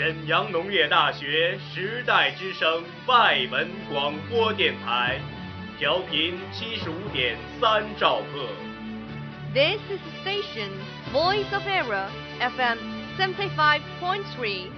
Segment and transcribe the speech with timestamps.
[0.00, 5.20] 沈阳农业大学时代之声外文广播电台，
[5.78, 8.48] 调频七十五点三兆赫。
[9.52, 10.70] This is the station
[11.12, 12.06] Voice of Era
[12.40, 12.78] FM
[13.18, 14.70] seventy five point three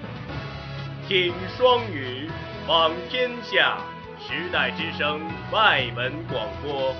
[1.06, 2.28] 听双语，
[2.66, 3.78] 访天下，
[4.18, 5.20] 时代之声
[5.52, 6.96] 外文广播。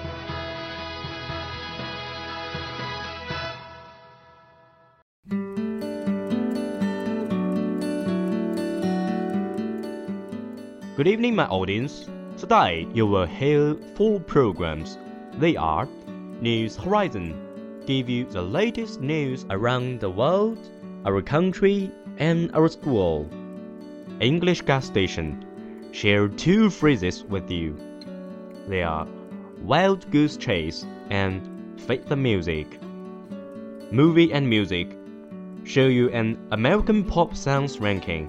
[10.94, 12.06] Good evening, my audience.
[12.36, 14.98] Today you will hear four programs.
[15.38, 15.88] They are
[16.42, 20.58] News Horizon, give you the latest news around the world,
[21.06, 23.26] our country, and our school.
[24.20, 25.42] English Gas Station,
[25.92, 27.74] share two phrases with you.
[28.68, 29.06] They are
[29.62, 32.78] Wild Goose Chase and Face the Music.
[33.90, 34.94] Movie and Music,
[35.64, 38.28] show you an American pop songs ranking.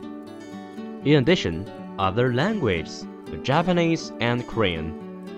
[1.03, 3.06] In addition, other languages,
[3.42, 4.92] Japanese and Korean,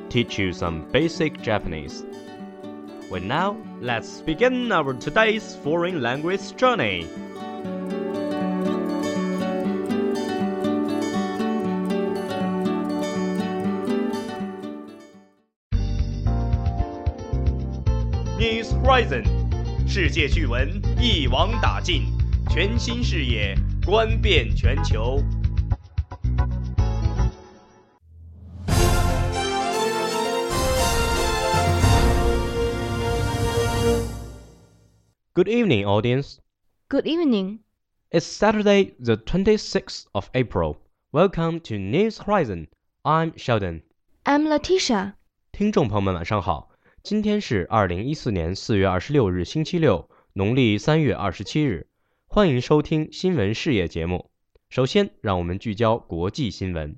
[0.09, 2.05] teach you some basic Japanese.
[3.11, 7.09] Well, now let's begin our today's foreign language journey.
[18.39, 19.25] News Horizon，
[19.87, 22.05] 世界趣闻一网打尽，
[22.49, 25.23] 全新视野观遍全球。
[35.35, 36.39] Good evening, audience.
[36.89, 37.61] Good evening.
[38.11, 40.77] It's Saturday, the 26th of April.
[41.13, 42.69] Welcome to News Horizon.
[43.05, 43.83] I'm Sheldon.
[44.25, 45.15] I'm Letitia.
[45.53, 46.71] 听众朋友们，晚上好。
[47.03, 51.87] 今天是二零一四年四月二十六日，星期六，农历三月二十七日。
[52.27, 54.31] 欢迎收听新闻视野节目。
[54.69, 56.97] 首先，让我们聚焦国际新闻。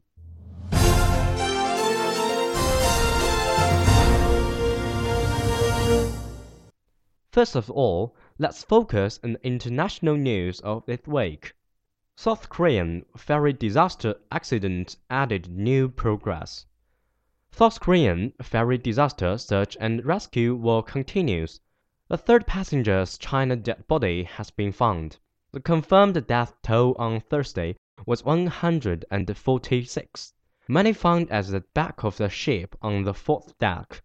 [7.32, 11.54] First of all, let's focus on international news of this week.
[12.14, 16.66] South Korean ferry disaster accident added new progress.
[17.50, 21.58] South Korean ferry disaster search and rescue work continues.
[22.08, 25.16] The third passenger's China dead body has been found.
[25.52, 27.76] The confirmed death toll on Thursday
[28.06, 30.34] was 146.
[30.68, 34.02] Many found at the back of the ship on the fourth deck.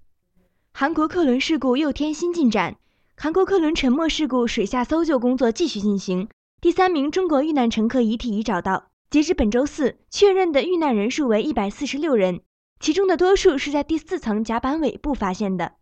[0.72, 2.78] 韩国客轮事故又添新进展，
[3.22, 6.30] 韩国客轮沉没事故水下搜救工作继续进行。
[6.62, 12.42] 第三名中国遇难乘客遗体已找到，截至本周四，确认的遇难人数为一百四十六人，
[12.80, 15.74] 其中的多数是在第四层甲板尾部发现的。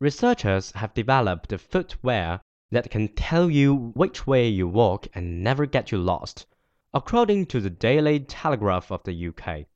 [0.00, 2.40] Researchers have developed footwear
[2.70, 6.42] that can tell you which way you walk and never get you lost,
[6.90, 9.66] according to the Daily Telegraph of the UK.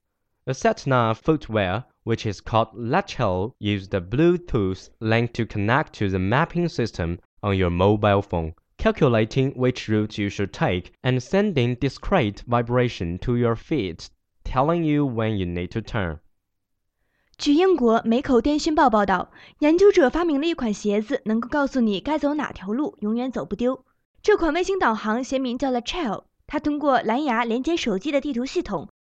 [0.45, 6.19] The sat-nav footwear, which is called Lechal, uses the Bluetooth link to connect to the
[6.19, 12.43] mapping system on your mobile phone, calculating which route you should take and sending discrete
[12.47, 14.09] vibration to your feet,
[14.43, 16.19] telling you when you need to turn.
[17.39, 23.83] 据英国《每口电讯报》报道，研究者发明了一款鞋子，能够告诉你该走哪条路，永远走不丢。
[24.21, 25.71] 这款卫星导航鞋名叫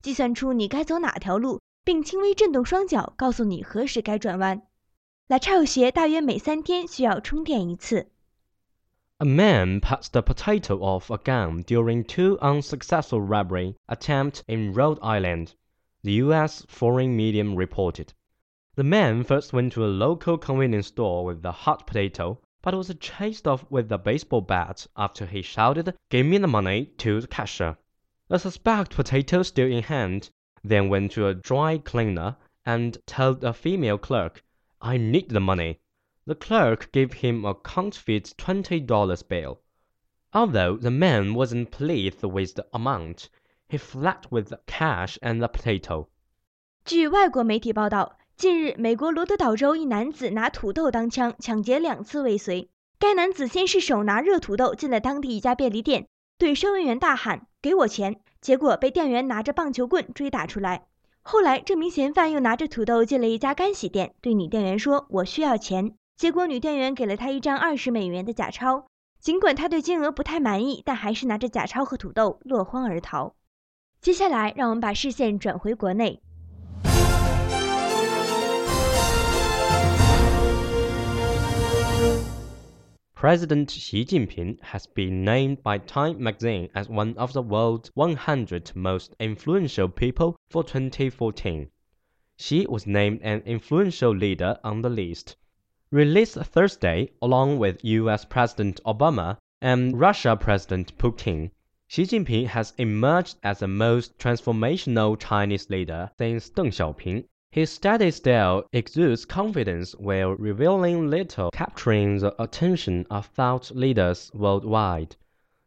[0.03, 4.63] 计算出你该走哪条路，并轻微震动双脚，告诉你何时该转弯。
[5.29, 8.09] Lachel 鞋大约每三天需要充电一次。
[9.19, 14.99] A man passed a potato off a gun during two unsuccessful robbery attempts in Rhode
[15.01, 15.55] Island,
[16.03, 16.65] the U.S.
[16.69, 18.09] foreign media reported.
[18.75, 22.93] The man first went to a local convenience store with a hot potato, but was
[22.99, 27.27] chased off with a baseball bat after he shouted, Give me the money, to the
[27.29, 27.77] cashier.
[28.29, 30.31] The suspect, potato still in hand,
[30.65, 34.43] then went to a dry cleaner and told a female clerk,
[34.81, 35.79] I need the money.
[36.25, 39.59] The clerk gave him a counterfeit $20 bill.
[40.33, 43.29] Although the man wasn't pleased with the amount,
[43.69, 46.09] he fled with the cash and the potato.
[46.85, 52.71] 据外国媒体报道，近日美国罗德岛州一男子拿土豆当枪，抢劫两次未遂。
[52.99, 60.86] 该男子先是手拿热土豆进了当地一家便利店，对收银员大喊：“ 给我钱！”结果被店员拿着棒球棍追打出来。
[61.22, 68.88] 后来，这名嫌犯又拿着土豆进了一家干洗店，对女店员说：“我需要钱。”结果女店员给了他一张二十美元的假钞。
[69.20, 73.36] 尽管他对金额不太满意，但还是拿着假钞和土豆落荒而逃。
[74.00, 76.22] 接下来，让我们把视线转回国内。
[83.20, 89.16] President Xi Jinping has been named by Time magazine as one of the world's 100 most
[89.20, 91.68] influential people for 2014.
[92.38, 95.36] Xi was named an influential leader on the list.
[95.90, 101.50] Released Thursday along with US President Obama and Russia President Putin,
[101.88, 107.26] Xi Jinping has emerged as the most transformational Chinese leader since Deng Xiaoping.
[107.50, 115.16] His steady style exudes confidence while revealing little, capturing the attention of thought leaders worldwide.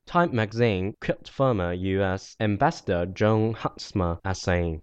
[0.06, 2.36] Time magazine quoted former U.S.
[2.38, 4.82] Ambassador Jon Huntsman as saying,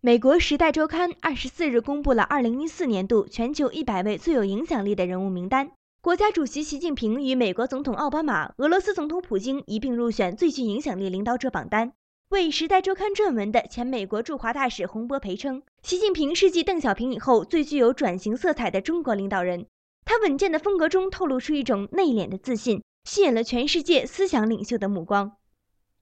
[0.00, 5.70] 美国《时代周刊》二十四日公布了二零一四年度全球一百位最有影响力的人物名单。
[6.00, 11.92] 国家主席习近平与美国总统奥巴马、俄罗斯总统普京一并入选最具影响力领导者榜单。
[12.30, 19.64] 为《时代周刊》撰文的前美国驻华大使洪博培称，习近平是继邓小平以后最具有转型色彩的中国领导人。
[20.04, 25.38] 他稳健的风格中透露出一种内敛的自信，吸引了全世界思想领袖的目光。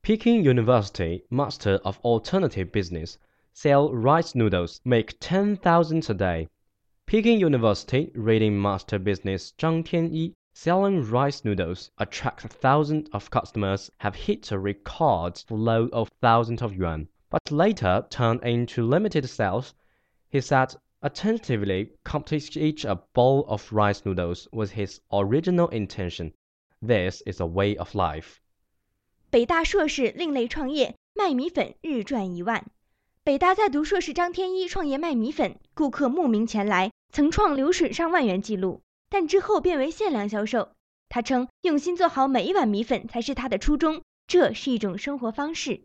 [0.02, 3.14] Peking University Master of Alternative Business
[3.54, 6.48] sell rice noodles, make ten thousand a day.
[7.06, 14.51] Peking University Reading Master Business 张天一 Selling rice noodles attracts thousands of customers have hit
[14.51, 19.73] a record flow of thousands of yuan, but later turned into limited sales.
[20.29, 26.33] He said attentively completing each a bowl of rice noodles was his original intention.
[26.81, 28.39] This is a way of life.
[29.29, 32.65] 北大硕士另类创业，卖米粉日赚一万。
[33.23, 38.81] 北大在读硕士张天一创业卖米粉，顾客慕名前来，曾创流水上万元纪录。
[39.09, 40.69] 但之后变为限量销售。
[41.09, 45.83] 他称，用心做好每一碗米粉才是他的初衷，这是一种生活方式。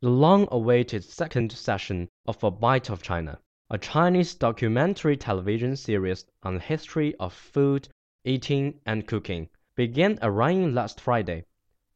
[0.00, 3.38] The long-awaited second session of A Bite of China,
[3.68, 7.84] a Chinese documentary television series on the history of food,
[8.24, 11.44] eating, and cooking, began airing last Friday,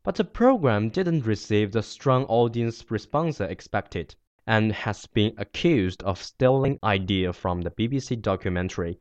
[0.05, 4.15] but the program didn't receive the strong audience response expected,
[4.47, 9.01] and has been accused of stealing idea from the BBC documentary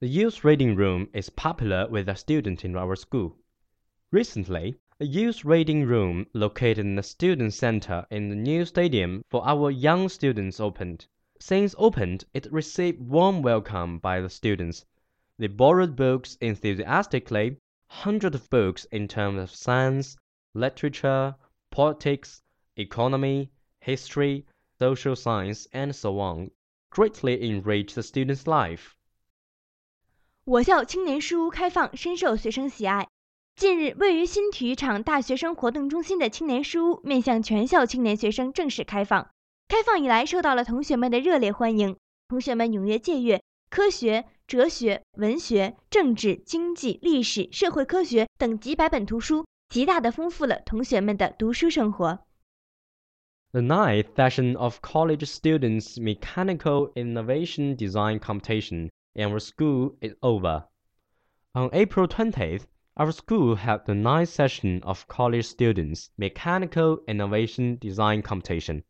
[0.00, 3.36] The youth reading room is popular with the students in our school.
[4.10, 9.46] Recently, a youth reading room located in the student center in the new stadium for
[9.46, 11.06] our young students opened.
[11.38, 14.86] Since opened, it received warm welcome by the students.
[15.38, 17.58] They borrowed books enthusiastically,
[17.88, 20.16] hundreds of books in terms of science,
[20.54, 21.34] literature,
[21.70, 22.40] politics,
[22.74, 23.50] economy,
[23.80, 24.46] history,
[24.78, 26.52] social science, and so on,
[26.88, 28.96] greatly enriched the students' life.
[30.44, 33.06] 我校青年书屋开放，深受学生喜爱。
[33.56, 39.28] 近日，位于新体育场大学生活动中心的青年书屋面向全校青年学生正式开放。
[39.68, 41.94] 开放以来，受到了同学们的热烈欢迎。
[42.28, 52.20] 同学们踊跃借阅科学、哲学、文学、政治、经济、历史、社会科学等几百本图书，极大的丰富了同学们的读书生活。
[53.52, 60.64] The ninth session of college students' mechanical innovation design competition and our school is over.
[61.54, 68.22] On April 20th, our school held the ninth session of college students' mechanical innovation design
[68.22, 68.84] competition.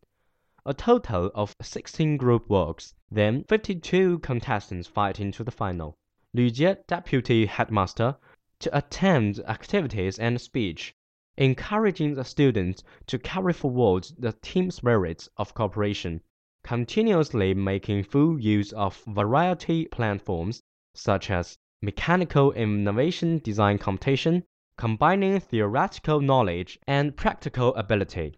[0.67, 5.97] A total of 16 group works, then 52 contestants fight into the final.
[6.35, 8.17] Lu Jie, deputy headmaster,
[8.59, 10.95] to attend activities and speech,
[11.39, 16.21] encouraging the students to carry forward the team spirit of cooperation
[16.64, 20.60] continuously making full use of variety platforms
[20.94, 24.44] such as mechanical innovation design competition,
[24.78, 28.34] combining theoretical knowledge and practical ability.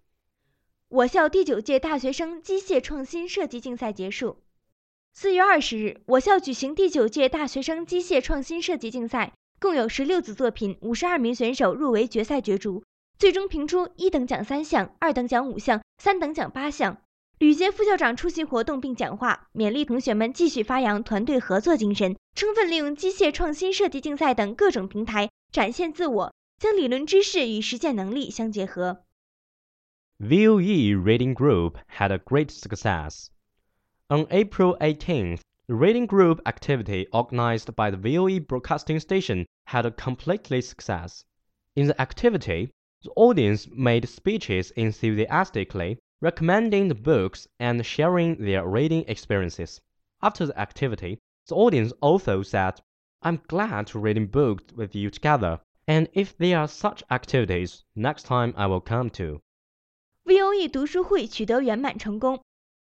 [0.89, 4.43] 我校第九届大学生机械创新设计竞赛结束。
[5.13, 12.83] 四月二十日，我校举行第九届大学生机械创新设计竞赛，共有十六组作品，五十二名选手入围决赛角逐，
[13.17, 17.01] 最终评出一等奖三项，二等奖五项，三等奖八项。
[17.42, 29.02] 吕杰副校长出席活动并讲话，勉励同学们继续发扬团队合作精神，充分利用机械创新设计竞赛等各种平台展现自我，将理论知识与实践能力相结合。
[30.20, 33.26] VOE Reading Group had a great success.
[34.06, 39.90] On April 18th, the reading group activity organized by the VOE broadcasting station had a
[39.90, 41.22] completely success.
[41.74, 42.70] In the activity,
[43.02, 49.79] the audience made speeches enthusiastically recommending the books and sharing their reading experiences.
[50.21, 52.75] After the activity, the audience also said,
[53.21, 58.25] I'm glad to reading books with you together, and if there are such activities, next
[58.25, 59.41] time I will come to.
[60.25, 62.41] VOE 读书会取得圆满成功。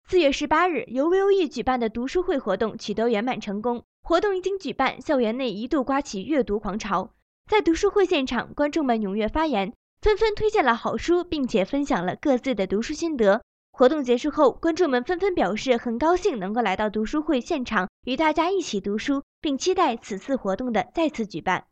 [0.08, 3.84] 四月十八日，由 VOE 举办的读书会活动取得圆满成功。
[4.02, 7.14] 活动一经举办，校园内一度刮起阅读狂潮。
[7.46, 9.72] 在读书会现场，观众们踊跃发言，
[10.05, 13.41] 纷纷推荐了好书，并且分享了各自的读书心得。
[13.71, 21.65] 活动结束后，观众们纷纷表示很高兴能够来到读书会现场，与大家一起读书，并期待此次活动的再次举办。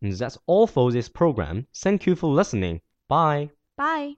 [0.00, 1.66] That's all for this program.
[1.72, 2.80] Thank you for listening.
[3.06, 3.50] Bye.
[3.76, 4.16] Bye.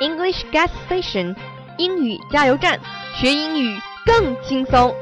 [0.00, 1.36] English Gas Station，
[1.78, 2.80] 英语加油站，
[3.14, 4.92] 学英语更轻松。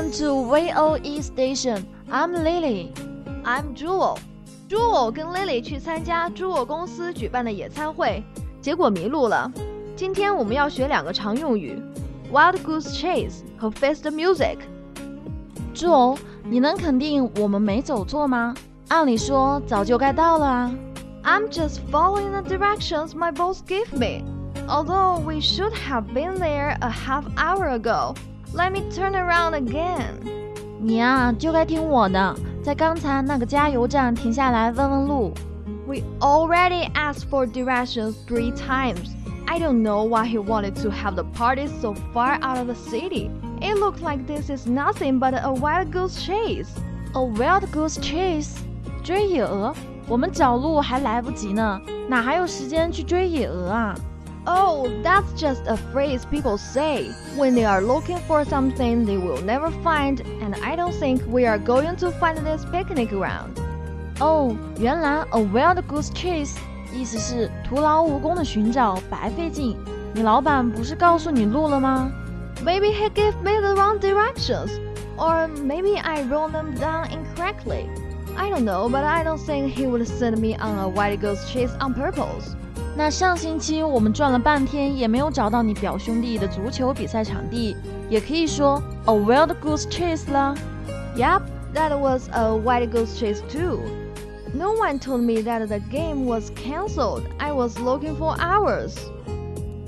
[0.00, 1.86] Welcome to VOE Station.
[2.10, 2.94] I'm Lily.
[3.44, 4.16] I'm Jewel.
[4.70, 8.24] Jewel 跟 Lily 去参加 Jewel 公司举办的野餐会，
[8.62, 9.52] 结果迷路了。
[9.94, 11.78] 今天我们要学两个常用语：
[12.32, 18.54] Wild Goose Chase 和 Face the Music。Jewel，你能肯定我们没走错吗？
[18.88, 20.74] 按理说早就该到了啊。
[21.22, 24.24] I'm just following the directions my boss gave me.
[24.66, 28.14] Although we should have been there a half hour ago.
[28.54, 30.14] Let me turn around again。
[30.80, 35.32] 你呀，就该听我的，在刚才那个加油站停下来问问路。
[35.86, 39.10] We already asked for directions three times.
[39.46, 42.74] I don't know why he wanted to have the party so far out of the
[42.74, 43.30] city.
[43.60, 46.68] It looked like this is nothing but a wild goose chase.
[47.14, 48.56] A wild goose chase？
[49.02, 49.72] 追野鹅？
[50.08, 53.94] 我们找路还来不及呢，哪还有时间去追野鹅啊
[54.46, 59.42] ？Oh, that's just a phrase people say when they are looking for something they will
[59.42, 63.60] never find, and I don't think we are going to find this picnic ground.
[64.20, 66.56] 哦，原来 a wild goose chase
[66.94, 69.76] 意思是徒劳无功的寻找，白费劲。
[70.14, 72.10] 你老板不是告诉你路了吗？
[72.64, 74.70] Maybe he gave me the wrong directions,
[75.18, 77.88] or maybe I wrote them down incorrectly.
[78.36, 81.50] I don't know, but I don't think he would send me on a wild goose
[81.50, 82.54] chase on purpose.
[82.96, 87.76] 那上星期我们转了半天也没有找到你表兄弟的足球比赛场地，
[88.08, 90.54] 也可以说 a wild goose chase 啦。
[91.16, 91.42] Yep,
[91.74, 93.80] that was a wild goose chase too.
[94.54, 97.22] No one told me that the game was cancelled.
[97.38, 98.94] I was looking for hours.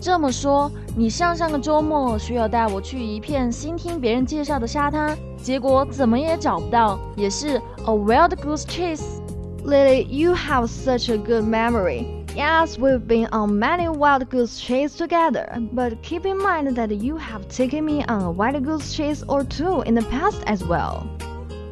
[0.01, 9.03] 这么说，你上上个周末说要带我去一片新听别人介绍的沙滩，结果怎么也找不到，也是 a wild goose chase.
[9.65, 12.07] Lily, you have such a good memory.
[12.35, 17.17] Yes, we've been on many wild goose chase together, but keep in mind that you
[17.17, 21.07] have taken me on a wild goose chase or two in the past as well.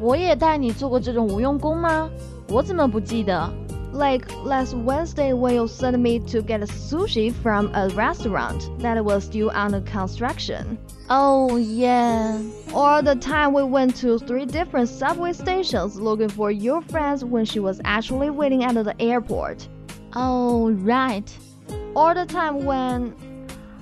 [0.01, 2.09] 我也带你做过这种无用功吗？
[2.49, 3.49] 我怎么不记得？
[3.93, 9.49] Like last Wednesday when you sent me to get sushi from a restaurant that was still
[9.49, 10.77] under construction.
[11.09, 12.37] Oh yeah.
[12.73, 17.45] Or the time we went to three different subway stations looking for your friends when
[17.45, 19.67] she was actually waiting at the airport.
[20.13, 21.25] Oh right,
[21.93, 23.11] all the time when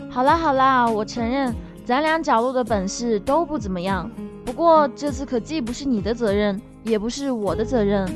[0.09, 4.09] 好啦好啦，我承认咱俩找路的本事都不怎么样。
[4.45, 8.07] 不过这次可既不是你的责任，也不是我的责任。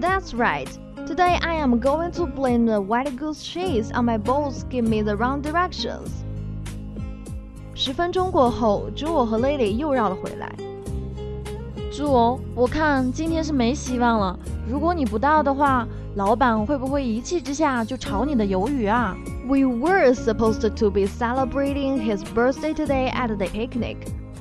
[0.00, 0.68] That's right.
[1.06, 5.02] Today I am going to blame the white goose chase on my boss give me
[5.02, 6.08] the wrong directions.
[7.74, 10.50] 十分钟过后，朱我和 Lily 又绕了回来。
[11.92, 14.38] 朱哦，我看今天是没希望了。
[14.68, 19.16] 如果你不到的话， 老板会不会一气之下就炒你的鱿鱼啊？
[19.46, 23.96] We were supposed to be celebrating his birthday today at the picnic,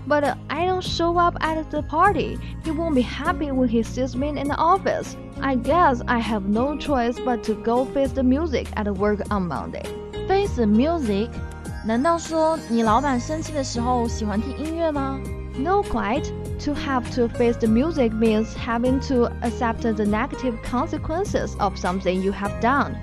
[0.08, 2.38] but I don't show up at the party.
[2.64, 5.16] He won't be happy when he sees me in the office.
[5.42, 9.48] I guess I have no choice but to go face the music at work on
[9.48, 9.84] Monday.
[10.28, 11.30] Face the music？
[11.86, 15.20] 难道说你老板生气的时候喜欢听音乐吗？
[15.58, 16.32] No, quite.
[16.66, 22.22] To have to face the music means having to accept the negative consequences of something
[22.22, 22.96] you have done.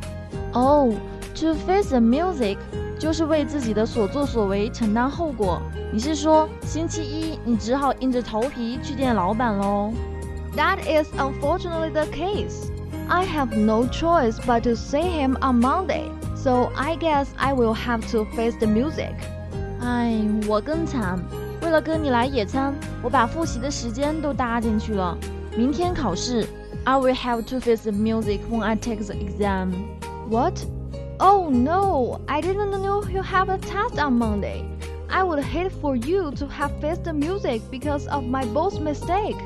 [0.55, 0.95] Oh,
[1.35, 2.57] to face the music
[2.99, 5.61] 就是为自己的所作所为承担后果。
[5.93, 9.93] 你是说星期一你只好硬着头皮去见老板喽？
[10.57, 12.71] That is unfortunately the case.
[13.09, 17.75] I have no choice but to see him on Monday, so I guess I will
[17.75, 19.15] have to face the music.
[19.81, 21.19] 哎，我更惨，
[21.65, 25.17] 为了跟你来野餐，我把复习的时间都搭进去了。
[25.57, 26.47] 明天考试，
[26.85, 29.73] I will have to face the music when I take the exam.
[30.29, 30.55] What?
[31.19, 34.65] Oh no, I didn't know you have a test on Monday.
[35.09, 39.37] I would hate for you to have faced the music because of my boss mistake.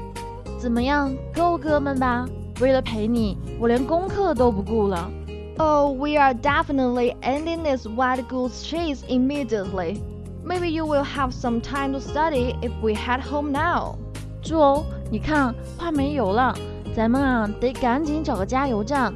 [0.59, 2.27] 怎么样，够哥们吧？
[2.61, 5.11] 为了陪你，我连功课都不顾了。
[5.57, 10.01] Oh, we are definitely ending this wild goose chase immediately.
[10.49, 13.97] Maybe you will have some time to study if we head home now.
[14.43, 16.55] 猪哦，你看，快没油了，
[16.95, 19.15] 咱们啊得赶紧找个加油站。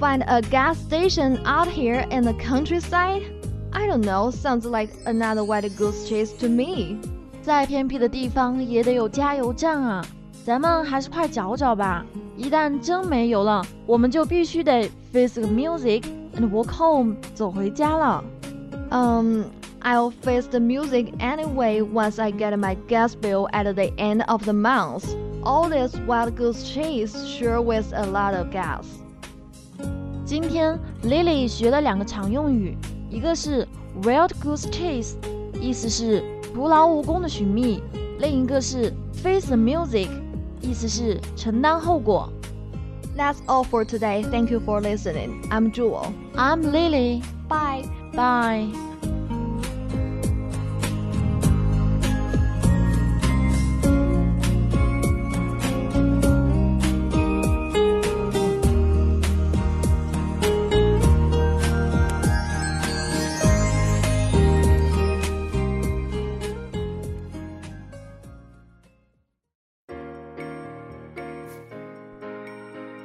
[0.00, 3.22] Find a gas station out here in the countryside?
[3.70, 6.96] I don't know, sounds like another wild goose chase to me.
[7.42, 10.04] 再偏僻的地方也得有加油站啊，
[10.44, 12.04] 咱们还是快找找吧。
[12.36, 16.04] 一旦真没油了，我们就必须得 face the music
[16.34, 18.24] and walk home，走回家了。
[18.90, 19.42] Um,
[19.80, 24.44] I'll face the music anyway once I get my gas bill at the end of
[24.44, 25.06] the month.
[25.42, 28.86] All this wild goose chase sure wastes a lot of gas.
[30.24, 32.76] 今天 Lily 学了两个常用语，
[33.10, 33.66] 一个是
[34.02, 35.14] wild goose chase，
[35.60, 37.80] 意思是徒劳无功的寻觅；
[38.20, 40.08] 另一个是 face the music，
[40.60, 42.32] 意思是承担后果。
[43.16, 44.22] That's all for today.
[44.22, 45.42] Thank you for listening.
[45.50, 46.14] I'm Jewel.
[46.34, 47.22] I'm Lily.
[47.48, 47.84] Bye.
[48.14, 48.68] Bye.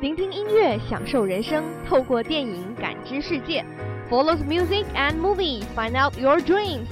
[0.02, 3.66] 聆听音乐，享受人生，透过电影感知世界。
[4.10, 6.88] Follow the music and movie, find out your dreams.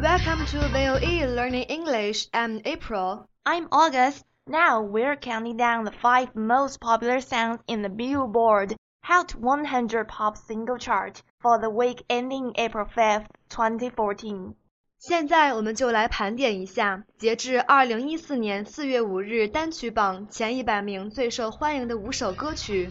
[0.00, 2.26] Welcome to VOE Learning English.
[2.32, 3.26] I'm April.
[3.44, 4.22] I'm August.
[4.48, 8.74] Now we're counting down the five most popular songs in the Billboard
[9.09, 14.53] Hot 100 Pop Single Chart for the week ending April 5th, 2014.
[14.99, 22.89] 现在我们就来盘点一下，截至二零一四年四月五日单曲榜前一百名最受欢迎的五首歌曲。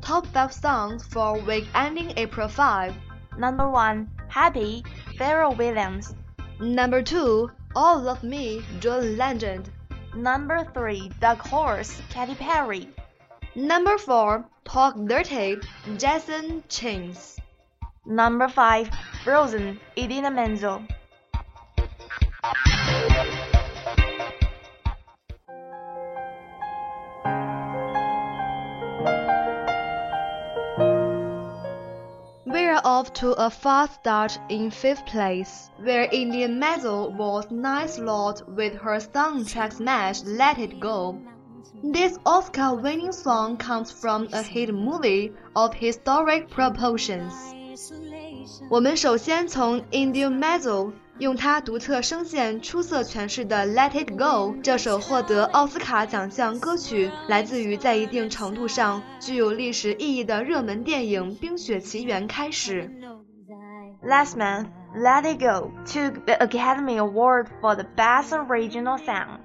[0.00, 2.92] Top five songs for week ending April 5.
[3.36, 4.84] Number one, Happy,
[5.18, 6.12] Pharrell Williams.
[6.60, 9.64] Number two, All of Me, John Legend.
[10.14, 11.10] Number 3.
[11.20, 12.88] Dark Horse, Katy Perry.
[13.54, 14.44] Number 4.
[14.64, 15.56] Talk Dirty,
[15.96, 17.38] Jason Chains.
[18.04, 18.90] Number 5.
[19.24, 20.82] Frozen, Idina Menzel.
[33.00, 38.74] off to a fast start in fifth place, where Idina Menzel was nice lot with
[38.74, 41.18] her song track smash Let It Go.
[41.82, 47.32] This Oscar-winning song comes from a hit movie of historic proportions.
[48.68, 62.91] 我们首先从 Indian Medal 用它独特声线出色诠释的《Let It Go》这首获得奥斯卡奖项歌曲，来自于在一定程度上具有历史意义的热门电影《冰雪奇缘》开始。
[64.03, 69.39] Last month, Let It Go took the Academy Award for the Best Original Song.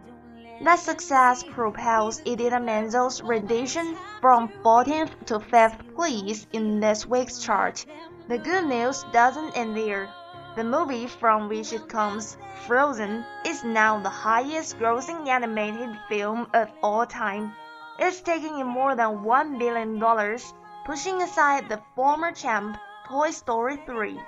[0.62, 7.86] That success propels Idina Menzel's rendition from 14th to 5th place in this week's chart.
[8.28, 10.08] The good news doesn't end there.
[10.56, 12.36] The movie from which it comes,
[12.66, 17.54] Frozen, is now the highest grossing animated film of all time.
[17.98, 20.38] It's taking in more than $1 billion,
[20.84, 24.20] pushing aside the former champ, Toy Story 3.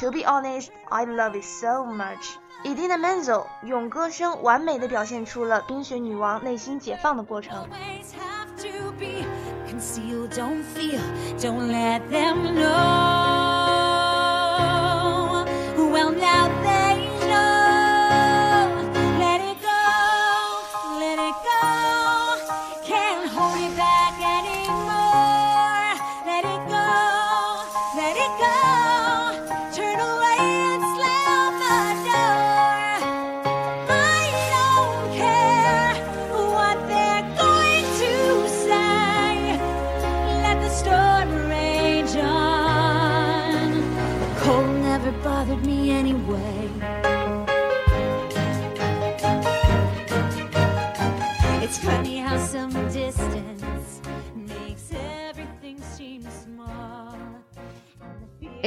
[0.00, 2.36] To be honest, I love it so much.
[2.64, 7.68] Idina Menzel 用歌声完美的表现出了冰雪女王内心解放的过程。
[7.68, 9.24] always have to be
[9.68, 10.30] concealed.
[10.30, 11.00] Don't feel,
[11.38, 13.57] don't let them know.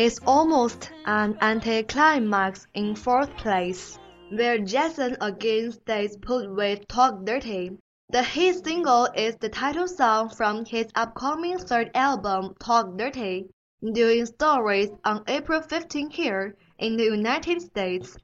[0.04, 7.78] It's almost an anticlimax in fourth place, where Jason again stays put with Talk Dirty.
[8.08, 13.46] The hit single is the title song from his upcoming third album, Talk Dirty,
[13.80, 18.16] doing stories on April 15 here in the United States.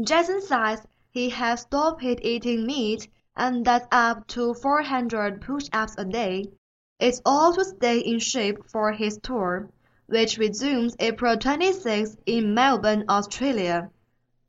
[0.00, 6.52] Jason says he has stopped eating meat and does up to 400 push-ups a day.
[7.00, 9.68] It's all to stay in shape for his tour
[10.07, 13.89] which resumes April 26 in Melbourne, Australia.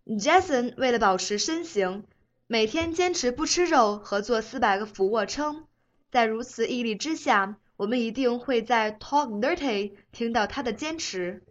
[0.06, 2.04] Jason 为了保持身形，
[2.46, 5.66] 每天坚持不吃肉和做四百个俯卧撑。
[6.10, 11.42] 在如此毅力之下，我们一定会在 Talk Dirty 听到他的坚持。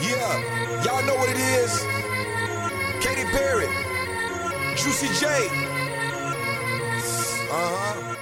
[0.00, 1.84] Yeah, y'all know what it is.
[3.00, 3.68] Katy Perry,
[4.76, 5.26] Juicy J.
[7.50, 8.15] Uh huh.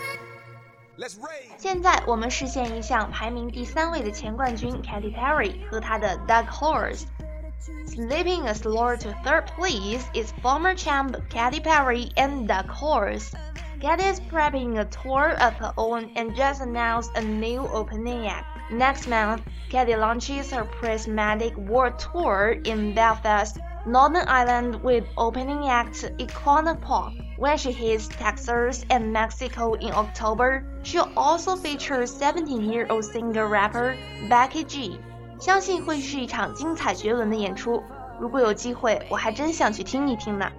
[0.96, 1.50] Let's raise.
[1.56, 11.60] 现在我们视线一向排名第三位的前冠军 Katy Perry 和她的 Dark Horse。Slipping a slower to third place is former champ Katy
[11.60, 13.32] Perry and Dark Horse.
[13.80, 18.46] Katy is prepping a tour of her own and just announced a new opening act.
[18.70, 26.04] Next month, Katy launches her prismatic world tour in Belfast, Northern Ireland with opening act
[26.18, 27.12] Icona Pop.
[27.38, 33.96] When she hits Texas and Mexico in October, she'll also feature 17-year-old singer-rapper
[34.28, 35.00] Becky G.
[35.38, 37.82] 相信会是一场精彩绝伦的演出。
[38.20, 40.50] 如果有机会，我还真想去听一听呢。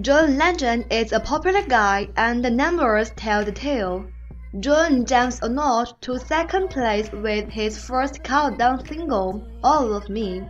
[0.00, 4.06] John Legend is a popular guy and the numbers tell the tale.
[4.60, 10.44] John jumps a notch to second place with his first countdown single, All of Me.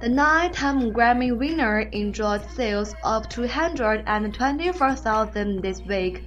[0.00, 6.24] The nine-time Grammy winner enjoyed sales of 224,000 this week,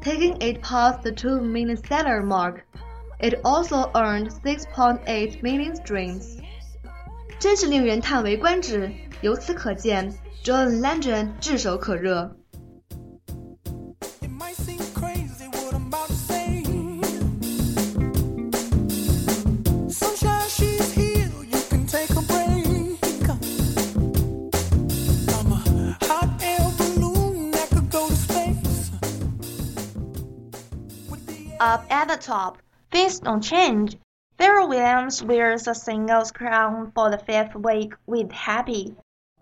[0.00, 2.64] taking it past the 2 million seller mark.
[3.18, 6.36] It also earned 6.8 million streams.
[7.39, 8.91] 真是令人叹为观止。
[9.21, 10.13] 由此可见，
[10.43, 12.35] John Legend 炙手可热。
[14.21, 16.63] It might seem crazy what I'm about to say.
[19.89, 21.29] Sunshine, she's here.
[21.43, 22.97] You can take a break.
[25.29, 28.91] I'm a hot air balloon that could go to space.
[31.09, 32.57] With the Up at the top,
[32.91, 33.97] things don't change.
[34.38, 38.94] Pharrell Williams wears a singles crown for the fifth week with Happy.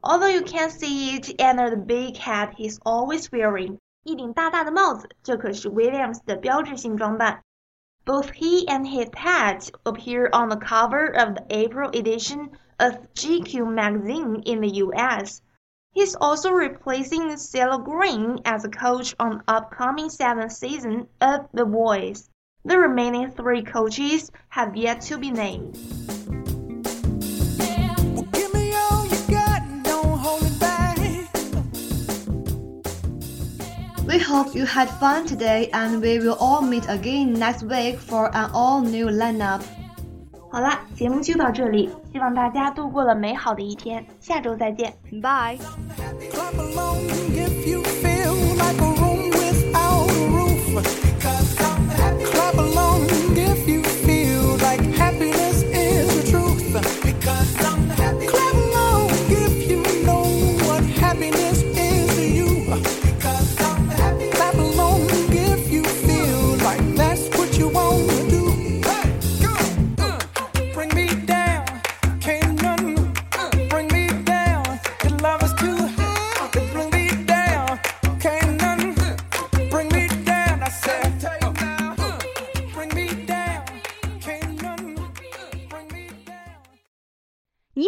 [0.04, 7.42] Although you can't see it under the big hat he's always wearing，一顶大大的帽子，这可是 Williams 的标志性装扮。
[8.04, 14.42] Both he and his hat appear on the cover of the April edition of GQ magazine
[14.44, 15.40] in the US.
[15.92, 21.64] He's also replacing CeeLo Green as a coach on the upcoming seventh season of The
[21.64, 22.28] Voice.
[22.65, 25.77] The remaining three coaches have yet to be named.
[27.57, 30.97] Well, give me all you got and don't hold it back.
[34.05, 38.29] We hope you had fun today and we will all meet again next week for
[38.35, 39.61] an all new lineup.
[40.51, 44.93] 好啦，节目就到这里，希望大家度过了美好的一天，下周再见。
[45.21, 45.59] Bye.
[46.31, 51.12] Clap along if you feel like a room without a roof.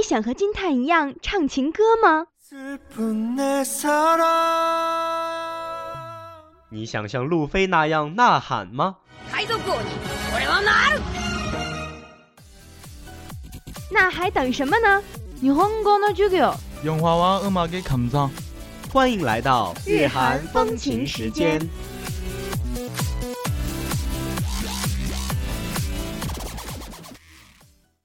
[0.07, 2.29] 想和金叹一样唱情歌吗？
[6.71, 8.99] 你想像路飞那样呐喊吗？
[13.91, 15.03] 那还等什么呢？
[18.93, 21.69] 欢迎来到日韩风情时间。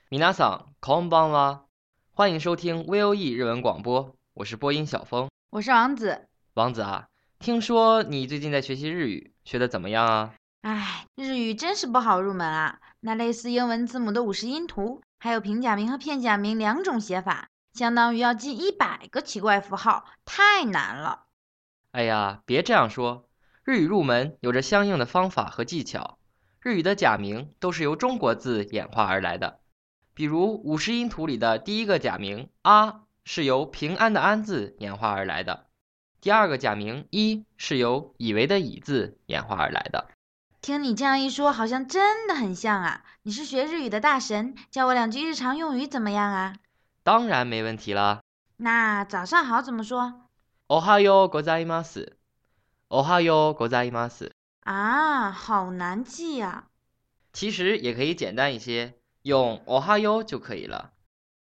[0.09, 1.70] 皆さんこんばんは。
[2.13, 5.29] 欢迎收听 VOE 日文广播，我是播音小峰。
[5.49, 6.27] 我是王子。
[6.55, 7.07] 王子啊，
[7.39, 10.35] 听说你最近在学习日语，学的怎么样啊？
[10.61, 12.81] 唉，日语真是不好入门啊！
[12.99, 21.27] 那类似英文字母的五十音图，还有平假名和片假名两种写法，相当于要记一百个奇怪符号，太难了。
[21.93, 23.29] 哎呀，别这样说，
[23.63, 26.17] 日语入门有着相应的方法和技巧。
[26.59, 29.60] 日语的假名都是由中国字演化而来的，
[30.14, 35.66] 比如五十音图里的第一个假名“啊”是由平安的“安”字演化而来的，
[36.20, 40.08] 第二个假名“一”是由以为的“以”字演化而来的。
[40.62, 43.04] 听你这样一说，好像真的很像啊！
[43.22, 46.56] 你是学日语的大神，教我两句日常用语怎么样啊？
[47.04, 48.20] 当然没问题啦。
[48.56, 50.22] 那早上好怎么说？
[50.66, 52.16] おはようございます。
[52.88, 54.32] おはようございます。
[54.64, 56.64] 啊，好难记呀、
[57.32, 60.92] 其实也可以简单一些， 用おはよう就可以了。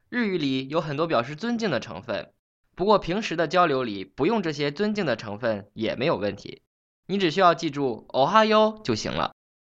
[0.08, 2.32] 日语里有很多表示尊敬的成分，
[2.74, 6.62] 不过平时的交流里不用这些尊敬的成分也没有问题，
[7.06, 9.32] 你只需要记住おはよう就行了。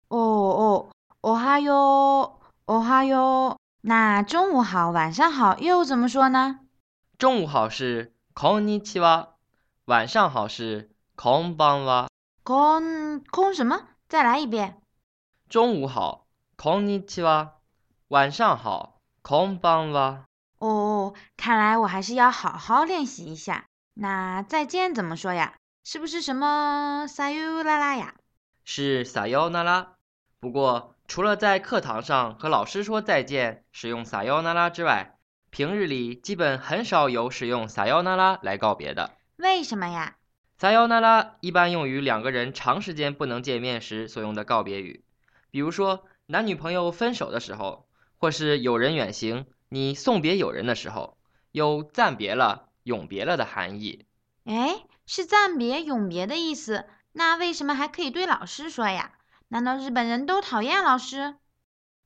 [0.10, 0.92] 哦哦，
[1.22, 3.58] おはよう，おはよう。
[3.84, 6.60] 那中午好，晚上好又怎么说呢？
[7.18, 9.30] 中午好是こんにちは，
[9.86, 12.08] 晚上好是こんばんは。
[12.44, 13.88] 空空什么？
[14.10, 14.82] 再来一遍。
[15.50, 16.26] 中午好，
[16.58, 17.55] こんにちは，
[18.08, 20.24] 晚上好，こんばんは。
[20.60, 23.66] 哦，看来我还是要好好练习一下。
[23.94, 25.56] 那再见怎么说呀？
[25.84, 28.14] 是不是什么さよなら呀？
[28.64, 29.94] 是撒哟那拉。
[30.40, 35.18] 不过，除了在课堂上和老师说再见使用撒哟那拉之外，
[35.50, 39.12] 平日里基本很少有使用撒哟那拉来告别的。
[39.38, 40.16] 为什么呀？
[40.58, 45.04] 撒哟那拉一般用于两个人长时间不能见面时所用的告别语，
[45.50, 47.85] 比如说男女朋友分手的时候，
[48.19, 51.17] 或是友人远行，你送别友人的时候，
[51.53, 54.07] 有暂别了、永别了的含义。
[54.45, 56.87] 哎，是暂别、永别的意思。
[57.13, 59.13] 那为什么还可以对老师说呀？
[59.49, 61.37] 难道日本人都讨厌老师？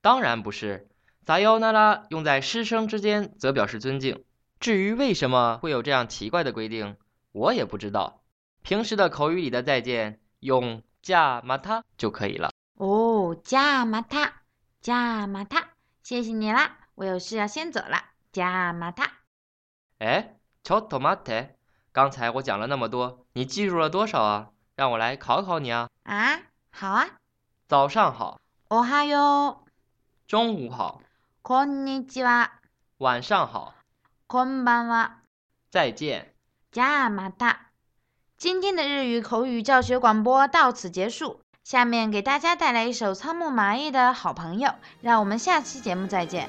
[0.02, 0.88] 当然不是，
[1.26, 4.24] 撒哟那拉用在师生之间则表示尊敬。
[4.58, 6.96] 至于为什么会有这样奇怪的规定，
[7.32, 8.24] 我也不知道。
[8.62, 12.50] 平时的口语里的再见用加马他就可以了。
[12.74, 14.42] 哦，加马塔，
[14.80, 15.70] 加马塔，
[16.03, 19.11] 谢谢你啦，我有事要先走了，加马塔。
[19.99, 21.49] 哎，ちょっと待って，
[21.91, 24.51] 刚才我讲了那么多，你记住了多少啊？
[24.75, 25.89] 让我来考考你啊。
[26.03, 27.07] 啊，好啊，
[27.67, 29.57] 早上好，おはよう，
[30.27, 31.01] 中午好，
[31.41, 32.49] こんにちは，
[32.97, 33.73] 晚上好，
[34.27, 35.11] こんばんは，
[35.71, 36.33] 再见。
[36.71, 37.71] 加马塔。
[38.37, 41.39] 今天的日语口语教学广播到此结束，
[41.70, 46.48] 下面给大家带来一首仓木麻衣的好朋友，让我们下期节目再见。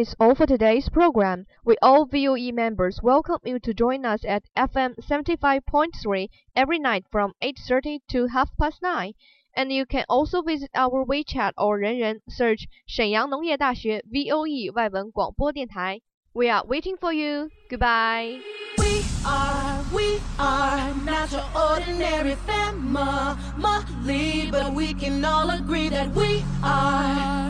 [0.00, 1.44] it's all for today's program.
[1.62, 7.34] We all VOE members welcome you to join us at FM 75.3 every night from
[7.42, 9.12] 8:30 to half past 9.
[9.54, 16.00] And you can also visit our WeChat or 人人 search 沈阳农业大学 VOE 外文广播电台。
[16.32, 17.50] We are waiting for you.
[17.68, 18.40] Goodbye.
[18.78, 23.36] We are, we are not your ordinary family,
[24.50, 27.49] but we can all agree that we are